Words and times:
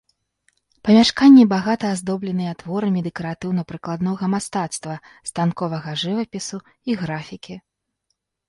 Памяшканні 0.87 1.41
багата 1.53 1.85
аздобленыя 1.97 2.53
творамі 2.63 3.03
дэкаратыўна-прыкладнога 3.09 4.25
мастацтва, 4.35 4.95
станковага 5.31 5.91
жывапісу 6.05 6.57
і 6.91 7.01
графікі. 7.05 7.55